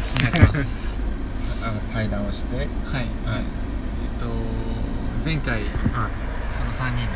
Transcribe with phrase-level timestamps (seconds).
[0.00, 0.90] ますお願いします。
[1.92, 2.56] 対談をして。
[2.56, 2.64] はい。
[2.64, 2.66] はい。
[2.66, 3.04] えっ
[4.18, 4.26] と
[5.24, 6.04] 前回この
[6.72, 7.12] 3人で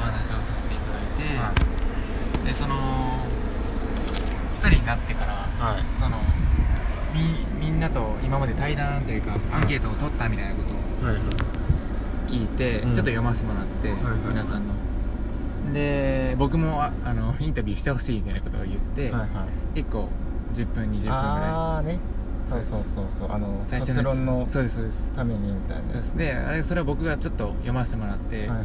[0.00, 1.54] お話をさせていただい
[2.42, 2.74] て、でその
[4.60, 5.82] 2人になってからはい。
[6.00, 6.18] その
[7.14, 11.24] みみんなと今まで対談というかアンケートを取ったみたいなことをはいはい。
[12.26, 12.94] 聞いて、うん。
[12.94, 14.12] ちょっと読ませてもらって、はいはい。
[14.28, 14.74] 皆さんの。
[15.72, 19.30] で僕もああのインタビューしてほしいみたいなことを言って、はいはい。
[19.76, 20.08] 結構
[20.54, 21.98] 10分20分ぐらああね。
[22.48, 23.32] そうそうそうそう。
[23.32, 25.10] あのい最初卒論のそうですそうです。
[25.16, 26.00] ためにみたいな。
[26.16, 28.58] であれそれは僕がちょっと読ませてもらって、はいはい。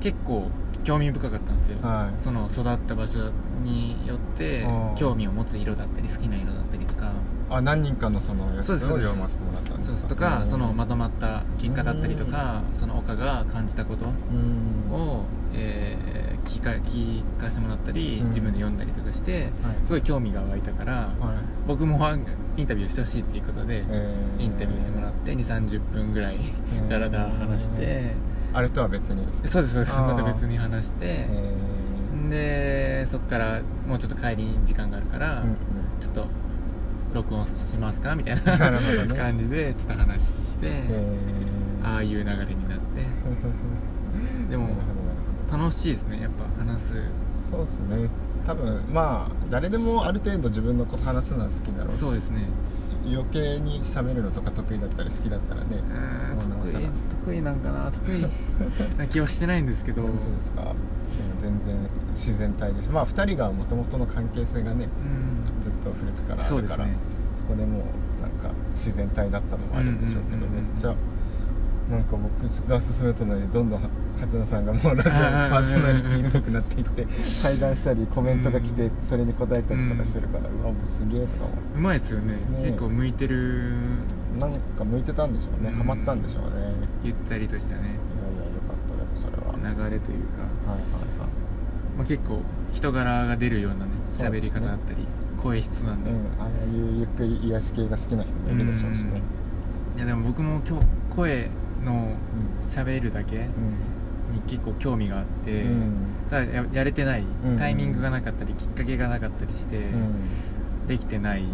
[0.00, 0.48] 結構
[0.82, 2.22] 興味深かったんですよ、はい。
[2.22, 3.30] その育った場所
[3.62, 7.12] によって興味を持つ色だったり好きな色だったりとか。
[7.52, 9.08] あ何人かのそのやつをそうですそうです。
[9.10, 9.98] 読ませてもらったんですか？
[10.00, 10.14] そうです。
[10.14, 10.46] とかうん。
[10.46, 14.92] そのまとまった結果だったりとかその岡が感じたことうん。
[14.92, 18.26] を、えー聞か聞かせてもらったり、うん。
[18.26, 19.50] 自分で読んだりとかしてはい。
[19.86, 21.14] すごい興味が湧いたから、はい。
[21.68, 21.98] 僕も
[22.56, 24.44] インタビューしてほしいっていうことで、えー。
[24.44, 26.90] インタビューしてもらって2 3 0分ぐらいー。
[26.90, 28.12] ダラダラ話して、
[28.52, 29.94] あれとは別にですねそうですそうです。
[29.94, 30.14] あー。
[30.14, 31.54] また別に話して、え
[32.30, 35.56] でそっからもうちょっと帰りに時間があるから、ーうんうん。
[36.00, 36.26] ちょっと
[37.14, 38.14] 録音しますか？
[38.16, 39.16] みたいななるほどね。
[39.16, 41.86] 感じでちょっと話して、えー。
[41.86, 43.00] ああいう流れになって。
[44.50, 44.68] でも
[45.50, 46.92] 楽しいですねやっぱ話す。
[47.50, 48.08] そうですね。
[48.46, 52.48] 多分まあ誰でもある程度自分のこと話すのは好きだろうしそうですね。
[53.06, 56.88] 余計に喋るのとか得意だったり好きだったらねうーん得意
[57.24, 58.26] 得意なんかな得意
[58.98, 60.02] な気はしてないんですけど。
[60.02, 60.62] 本当ですか。
[60.62, 60.74] でも
[61.40, 61.76] 全然
[62.14, 62.92] 自然体でしょ。
[62.92, 65.62] まあ2人がもともとの関係性がねうん。
[65.62, 66.96] ずっと古くからあるからそうですね。
[67.36, 70.72] そこでもうなんか自然体だったのもあるんでしょうけど、うんうんうんうん。
[70.72, 70.94] めっちゃ
[71.90, 73.80] なんか僕が勧めたのにどんどん
[74.20, 77.06] 初菜さんがもうラジオパーソナリティっぽくなっていって
[77.42, 81.60] 対談したりコメントが来てそれに答えたりとかしてるから、うわもうすげえとか思って。
[81.76, 82.34] うまいですよね。
[82.34, 83.72] ね結構向いてる。
[84.38, 85.74] なんか向いてたんでしょうね、うん。
[85.78, 86.50] ハマったんでしょうね。
[87.02, 87.80] ゆったりとしたね。
[87.80, 87.98] いやいやよ
[88.68, 88.96] かった。
[88.96, 89.52] でもそれは。
[89.52, 90.80] はい流れというか、はいはい
[91.98, 92.40] まあ、結構
[92.72, 95.06] 人柄が出るようなね喋り方だったり、
[95.36, 99.20] 声質なんで、うん、ああいうゆっくり癒し系が好きな人もいるでしょうしね。
[99.96, 101.50] いやでも僕も今日声
[101.84, 102.66] のうん。
[102.66, 103.44] 喋るだけうん。
[104.34, 105.92] に結構興味があって、うん。
[106.28, 107.24] ただややれてない。
[107.44, 107.56] うん。
[107.56, 110.86] タイミングがなかったりきっかけがなかったりして、うん。
[110.86, 111.44] できてない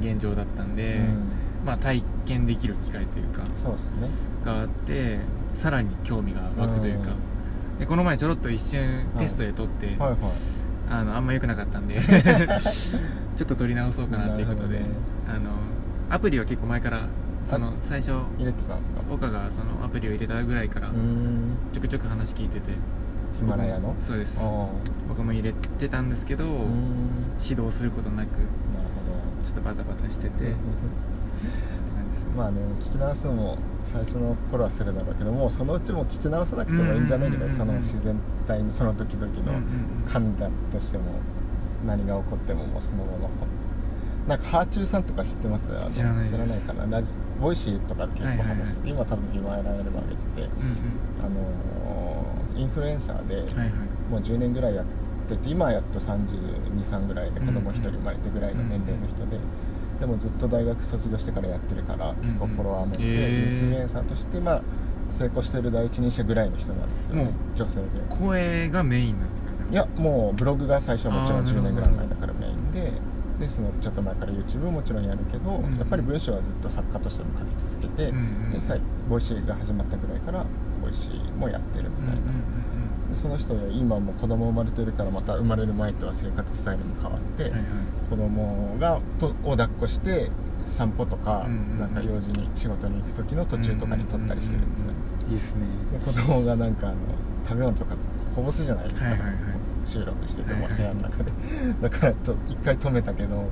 [0.00, 1.66] 現状だったんで、うん。
[1.66, 4.08] まあ体験できる機会というかそうですね。
[4.44, 5.18] があって
[5.54, 7.10] さらに興味が湧くというか、
[7.80, 9.96] でこの前ちょろっと一瞬テストで撮って、
[10.88, 12.00] あのあんま良くなかったんで
[13.36, 15.50] ちょっと撮り直そうかなっていうことで、なるほあの
[16.10, 17.06] アプリは結構前から
[17.46, 19.00] その最初入れてたんですか？
[19.10, 20.90] 岡がそのアプリを入れたぐらいから
[21.72, 22.72] ちょくちょく話聞いてて。
[23.36, 23.94] ヒマラヤの？
[24.00, 24.40] そうです。
[25.08, 26.44] 僕も入れてたんですけど
[27.40, 28.48] 指導することなくなる
[29.44, 30.54] ちょっとバタバタしてて。
[32.36, 38.14] まあね聞き直すのも最初の頃はするだろうけどもうそのうちも聞き直さなくてもいいんじゃないけその自然
[38.46, 39.42] 体にその時々の
[40.06, 41.04] 感だとしても
[41.86, 43.28] 何が起こってももうそのまま
[44.26, 45.68] なんかはあちゅうさんとか知ってます？
[45.94, 46.86] 知らない知らないかな？
[46.86, 47.10] ラジ
[47.40, 48.58] Voicy とかで結構はいはいはい。
[48.58, 53.78] 話してて、今多分ヒマラヤでも上げててうんあのーインフルエンサーで、うんはいはい。
[54.10, 54.84] もう10年ぐらいやっ
[55.28, 59.38] てて今はやっと323ぐらいで子供1人生まれてぐらいの年齢の人で、
[60.00, 63.62] でもずっと大学卒業してからやってるから結構フォロワーもいて、へー。
[63.62, 64.62] インフルエンサーとしてまあ
[65.10, 67.86] 成功してる第一人者ぐらいの人なんですよね女性で。
[68.10, 69.46] 声がメインなんですか？
[69.70, 71.62] いやもうブログが最初はもちろん10あーなるほど。
[71.62, 72.92] 年ぐらい前だからメインで
[73.38, 75.76] でそのちょっと前から YouTube ももちろんやるけど、うん。
[75.76, 78.76] やっぱり文章はずっと作家としても書き続けて、うんうんでさ
[79.08, 80.44] Voicy が始まったぐらいから
[80.82, 88.10] Voicy もやってるみたいな、うんうんでその人は今も子供生まれてるからまた生まれる前とは生活スタイルも変わって、うんうんはいはい。
[88.10, 90.30] 子供がとを抱っこして
[90.64, 91.78] 散歩とか、うんうんうん。
[91.78, 94.90] なんか用事に仕事に行く時の途中とかに撮ったりしてるんですよ、
[95.28, 95.66] いいですね。
[95.92, 96.96] で子供がなんかあの
[97.48, 97.94] 食べ物とか
[98.34, 99.36] こぼすじゃないですか、はいはいはい
[99.86, 101.32] 収録してても部屋の中で。
[101.80, 103.44] だからと一回止めたけど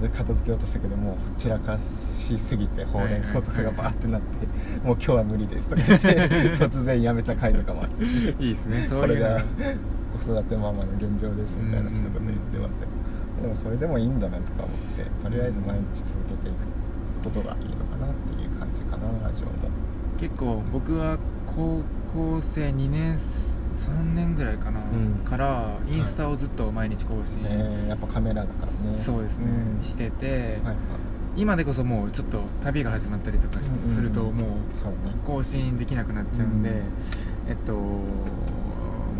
[0.00, 4.46] で片付けようとしたけどもう散らかしすぎてほうれん草とかがバーってなって
[4.84, 6.08] もう今日は無理ですとか言って
[6.58, 8.04] 突然やめた回とかもあって。
[8.04, 9.08] いいですねそういうの。
[9.08, 9.44] これが
[10.20, 12.86] 子育てママの現状ですみたいな一言言ってもらって。
[13.42, 16.64] でもそれでもいいんだなとか思ってとりあえず毎日続けていく
[17.24, 19.52] ことがいいのかなっていう感じかなラジオも。
[20.18, 21.82] 結構僕は高
[22.12, 23.18] 校生2年
[23.76, 25.24] 3年ぐらいかな、ん。
[25.24, 28.72] からインスタをずっと毎日更新、ねやっぱカメラだからね。
[28.72, 29.82] そうですね、うん。
[29.82, 30.76] してて、はいはい。
[31.36, 33.88] 今でこそもうちょっと旅が始まったりとかしうんうんうん。
[33.88, 34.32] するともう
[35.26, 36.76] 更新できなくなっちゃうんで、うん
[37.48, 37.76] えっと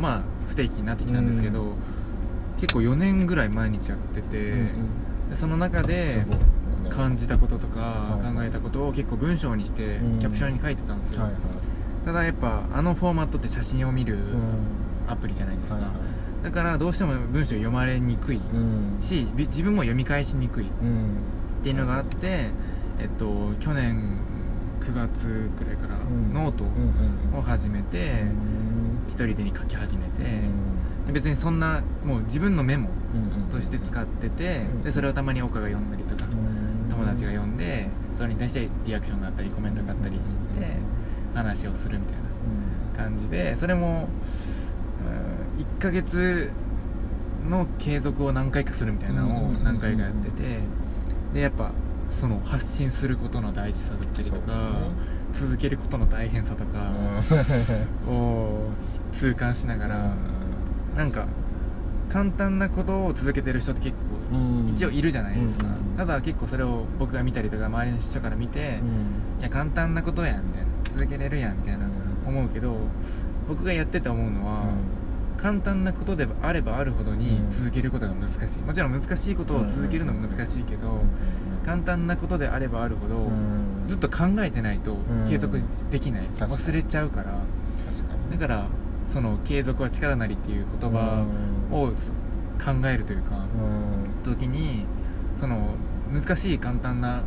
[0.00, 1.72] まあ不定期になってきたんですけど、
[2.60, 5.30] 結構4年ぐらい毎日やってて、うんうん。
[5.30, 6.24] でその中で
[6.90, 8.34] 感じたこととかはい。
[8.34, 10.18] 考えたことを結構文章にしてうん。
[10.20, 11.40] キャプションに書いてたんですよ、はいはい
[12.04, 14.42] ただやっぱあのフォーマットって写真を見るうん。
[15.06, 15.94] アプリじゃないですか、はいはい。
[16.44, 18.96] だからどうしても文章読まれにくいうん。
[19.00, 21.16] しび自分も読み返しにくいっうん。
[21.62, 22.50] ていうのがあって、
[22.98, 24.18] えっと、去年
[24.80, 26.32] 9月くらいからうん。
[26.32, 26.64] ノート
[27.36, 28.34] を始めてうん。
[29.08, 30.48] 一人でに書き始めて
[31.12, 32.88] 別にそんなもう自分のメモ
[33.52, 34.82] として使っててうん。
[34.82, 36.88] でそれをたまに岡が読んだりとかうん。
[36.90, 40.76] 友達が読んでそれに対してリアクションがあったりコメントがあったりして
[41.34, 42.22] 話をするみたいな
[42.96, 44.08] 感じでそれも
[45.58, 46.50] 1ヶ月
[47.48, 50.58] の継続を何回かするみたいなのを何回かやってて
[51.34, 51.72] でやっぱ
[52.10, 54.52] その発信することの大事さだったりとか、
[55.32, 56.92] 続けることの大変さとか
[58.08, 58.68] を
[59.10, 60.16] 痛感しながら、
[60.96, 61.26] なんか
[62.08, 63.96] 簡単なことを続けてる人って結
[64.30, 64.38] 構う
[64.68, 64.68] ん。
[64.68, 65.96] 一応いるじゃないですか、うん。
[65.96, 68.78] ただ結構それを僕が見たりとか周りの人から見て、
[69.40, 71.86] いや簡単なことやんみたいな続けれるやんみたいな
[72.26, 72.76] 思うけど
[73.48, 74.74] 僕がやってて思うのは、
[75.36, 77.50] 簡単なことであればあるほどにうん。
[77.50, 78.62] 続けることが難しい。
[78.62, 81.02] もちろん難しいことを続けるのも難しいけど、
[81.66, 83.30] 簡単なことであればあるほど、
[83.86, 85.28] ずっと考えてないとん。
[85.28, 85.60] 継続
[85.90, 87.24] できない、忘れちゃうから。
[87.92, 88.66] 確かにだから
[89.08, 91.26] その継続は力なりっていう言葉
[91.70, 92.12] をそ
[92.64, 93.44] 考えるというか、
[94.24, 94.86] 時に
[95.38, 95.74] その
[96.12, 97.22] 難しい簡単な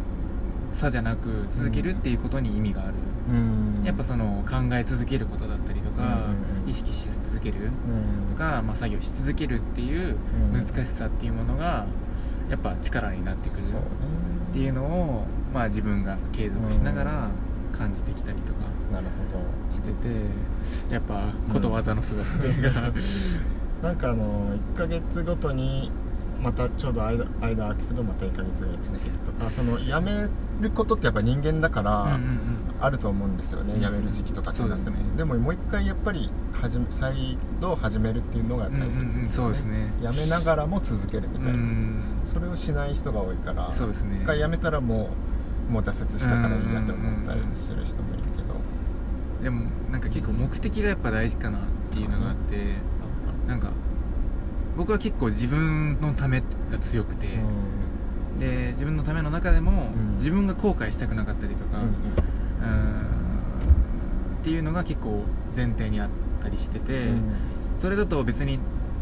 [0.72, 2.94] さじゃなく続けるっていうことに意味がある、
[3.84, 6.10] やっぱその考え続けることだったりとか、うん。
[6.10, 6.38] うんうん
[6.68, 7.70] 意識し続ける
[8.30, 10.18] とか、まあ、作業し続けるっていう
[10.52, 10.66] うん。
[10.66, 11.86] 難しさっていうものが
[12.50, 15.24] やっぱ力になってくるっていうのを、
[15.54, 17.30] まあ、自分が継続しながら
[17.72, 18.68] 感じてきたりとか
[19.72, 19.94] してて
[20.92, 25.92] やっぱことわざの凄さというか、どなんかあの1ヶ月ごとに
[26.42, 30.30] またちょうど間間空くけどまた1ヶ月ぐらい続けてとかその辞め
[30.62, 32.58] ることってやっぱ人間だから、うんうんうん。
[32.80, 34.98] あると思うんですよね、うん辞める時期とかってそうですね。
[35.18, 39.30] でももう一回やっぱり始め再度始めるっていうのが大切ですよね,、うんうんうん。
[39.30, 39.94] そうですね。
[40.00, 42.02] 辞めながらも続けるみたいな、うん。
[42.24, 44.20] それをしない人が多いからそうですね。
[44.22, 45.10] 一回辞めたらも
[45.70, 48.56] うもう挫折したからいいやって思ったりする人もいるけど、
[49.44, 51.62] でもなんか結構目的がやっぱ大事かなっ
[51.92, 52.76] ていうのがあって
[53.48, 53.72] なんか
[54.78, 56.42] 僕は結構自分のため
[56.72, 57.28] が強くて、
[58.40, 60.18] で自分のための中でも、うん。
[60.18, 61.94] 自分が後悔したくなかったりとか、うん
[64.42, 65.24] っていうのが結構
[65.56, 66.10] 前提にあっ
[66.42, 67.24] たりしてて、うん。
[67.78, 68.60] それだと別に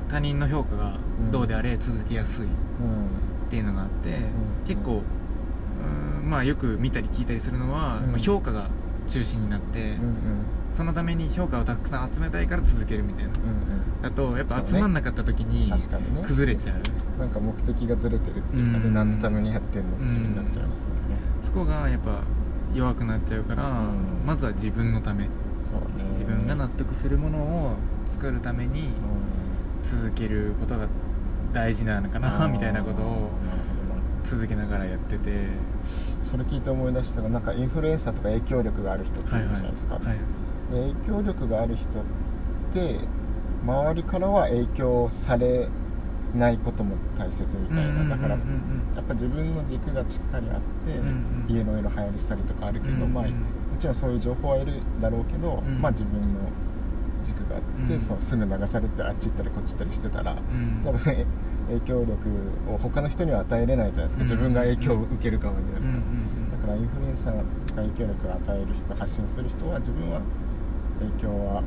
[0.10, 0.94] 他人の評価が
[1.31, 2.51] どうであれ続けやすいっう
[3.45, 3.50] ん。
[3.50, 4.31] ていうのがあって、ん。
[4.68, 8.12] 結構うーんまあよく見たり聞いたりするのは、うん。
[8.12, 8.69] まあ評価が
[9.07, 9.98] 中心になって、
[10.75, 13.30] そのために評価をたくさん集めたいから続けるみたいな。
[13.30, 13.36] うん
[14.01, 16.22] だとやっぱ集まんなかった時に確かにね。
[16.24, 17.19] 崩れちゃう。
[17.19, 18.94] なんか目的がずれてるっていうかでうん。
[18.94, 22.22] 何のためにやってんのってなっちゃいますもんね、そこがやっぱ
[22.75, 25.30] 弱くなっちゃうから、うんまずは自分のため。
[25.66, 26.06] そうね。
[26.12, 27.75] 自分が納得するものを
[28.06, 28.89] 作るために
[29.81, 30.88] 続けることが
[31.54, 33.31] 大事なのかなみたいなことを
[34.24, 35.48] 続けながらやってて。
[36.30, 40.19] それ聞いて思い出したがなんかインフルエンサーとか影響力がある人っているじゃないですか、はいで
[40.72, 42.04] 影響力がある人っ
[42.74, 43.00] て
[43.64, 45.68] 周りからは影響され
[46.36, 48.38] ないことも大切みたいなだからや
[49.02, 51.56] っぱ自分の軸がしっかりあって、うんうん。
[51.56, 53.32] 家の色流行りしたりとかあるけど、うんうんまあ、も
[53.80, 55.82] ちろんそういう情報はいるだろうけど、うん。
[55.82, 56.39] まあ自分の
[57.24, 58.01] 軸があって、うん。
[58.01, 60.82] そうすぐ流されてあっち行ったりこっち行ったりしてたらうん。
[60.84, 61.25] 多分
[61.70, 62.16] 影響力
[62.70, 67.44] を他の人には与えれないじゃないですか、うん自分が影響を受ける側になるから、だからインフルエンサーが
[67.75, 70.22] 影響力を与える人発信する人は自分は
[71.00, 71.64] 影響は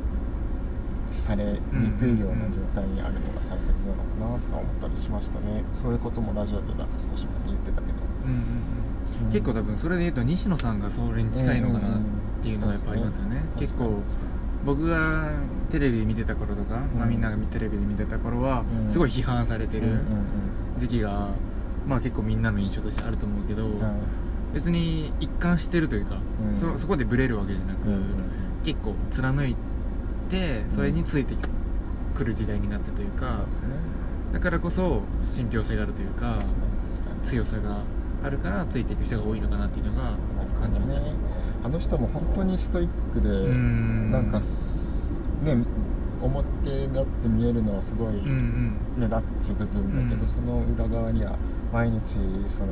[1.10, 1.58] されに
[1.98, 5.64] くいような状態にあるのが大切なのかなとか思ったりしましたね。
[5.74, 7.92] そういうこともラジオでなんか少し前に言ってたけど、
[8.24, 8.42] うんうんうん。
[8.42, 12.00] うん結構多分それで言うと西野さんがそれに近いのかなっ
[12.42, 13.58] ていうのがやっぱありますよね,、うん。
[13.58, 14.00] 結構
[14.64, 15.30] 僕が
[15.70, 18.90] テレビ見てた頃とか、まあ、うんみんながテレビで見てた頃はうん。
[18.90, 19.86] すごい批判されてる
[20.76, 21.30] 時期が、
[21.86, 23.80] まあ、結構みんなの印象としてあると思うけど、うん。
[24.54, 26.18] 別に一貫してるというか、
[26.52, 26.56] うん。
[26.56, 28.02] そそこでブレるわけじゃなく、うんうん
[28.68, 29.56] 結構貫い
[30.28, 31.34] てそれについて
[32.14, 33.68] くる時代になってというか、そうですね。
[34.34, 36.42] だからこそ信憑性があるというか
[37.22, 37.78] 強さが
[38.22, 40.18] あるからついていく人が多いのかなっていうのが
[40.60, 41.12] 感じますよね。
[41.64, 44.10] あの人も本当にストイックでん。
[44.10, 45.56] なんかすね
[46.20, 49.00] 表だって見えるのはすごいうんうん。
[49.00, 50.28] 目立つ部分だけど、うん。
[50.28, 51.38] その裏側には
[51.72, 52.00] 毎日
[52.46, 52.66] その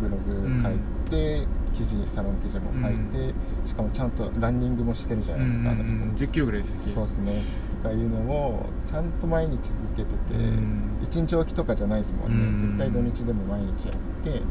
[0.00, 0.78] ブログ書い
[1.08, 1.46] て、
[1.78, 3.32] 記事サロン記事も書いて、
[3.64, 6.14] しかもちゃんとランニングもしてるじゃないですか、あの人うんうん。
[6.16, 7.42] 10キロぐらいですそうですね。
[7.82, 10.98] とかいうのをちゃんと毎日続けてて、うん。
[11.02, 12.58] 一日おきとかじゃないですもんね、うん。
[12.58, 13.94] 絶対土日でも毎日やっ
[14.24, 14.42] て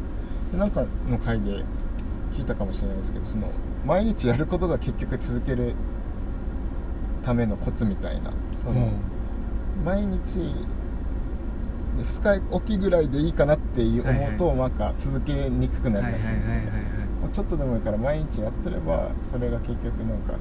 [0.52, 1.62] でなんかの回で
[2.34, 3.48] 聞いたかもしれないですけどその
[3.86, 5.74] 毎日やることが結局続ける
[7.22, 8.92] ためのコツみたいなその、
[9.84, 10.54] 毎日
[11.98, 16.60] 2日おきぐらいでいいかなっていう思うと、なんか続けにくくなるらしいんですよ
[17.28, 20.32] もうちょっとでもいいから毎日やってればそれが結局なんか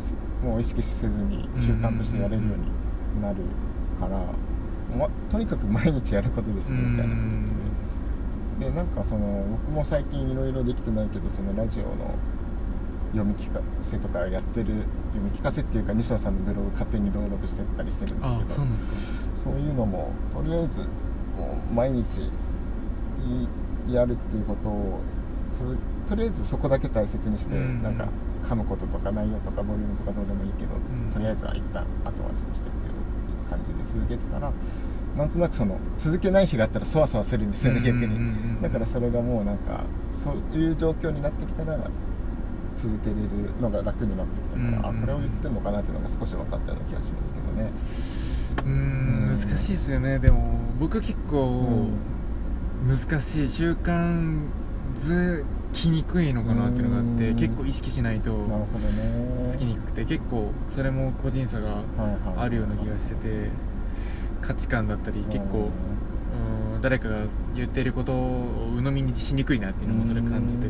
[0.43, 3.35] もう意識せずに習慣としてやれるようになる
[3.99, 4.17] から、
[4.97, 7.15] ま、とにかく毎日やることですねみたいな。
[7.15, 12.15] ことででなんかその僕も最近いろいろできてないけどそのラジオの
[13.11, 14.67] 読み聞かせとかやってる
[15.13, 18.93] 読み聞かせっていうか西野さんのブログ勝手に朗読してったりしてるんですけどそうなんですか。
[19.43, 22.31] そういうのもとりあえずもう毎日
[23.89, 24.99] やるっていうことを
[25.51, 25.77] 続
[26.07, 27.83] とりあえずそこだけ大切にして、うん。
[27.83, 28.07] なんか
[28.43, 31.11] 噛むこととか内容とかボリュームとかどうでもいいけど、ん。
[31.11, 34.51] とりあえずは一旦後回しにしてっていう感じで続けてたら
[35.17, 38.61] なんとなくその続けない日があったらそわそわするんですよね、逆に。
[38.61, 39.83] だからそれがもうなんか
[40.13, 41.77] そういう状況になってきたら
[42.77, 43.21] 続けれる
[43.59, 44.85] のが楽になってきたから、うんうんうん。
[44.85, 47.71] あこれを言ってるのかなっていうのが少し分かったような気がしますけどね。
[48.57, 50.19] うーんうん難しいですよね。
[50.19, 51.89] でも僕結構
[52.87, 53.49] 難しい。
[53.49, 54.37] 習慣
[54.95, 55.43] づ
[55.73, 57.35] きにくいのかなっていうのがあってうん。
[57.35, 58.31] 結構意識しないと
[59.49, 61.81] つきにくくて結構それも個人差が
[62.37, 63.49] あるような気がしてて
[64.41, 65.69] 価値観だったり結構
[66.75, 70.67] うん誰かが言ってることを鵜呑みにしにくいなっていうのもそれ感じて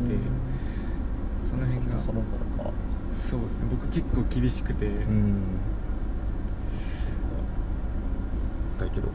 [1.50, 2.12] その辺が人
[3.18, 3.66] そうですね。
[3.70, 4.86] 僕結構厳しくて。
[4.86, 5.42] うん。
[8.78, 9.08] だけど